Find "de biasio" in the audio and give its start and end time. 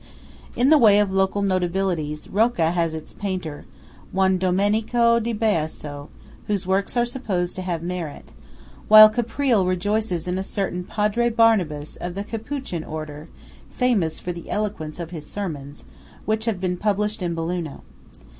5.19-6.09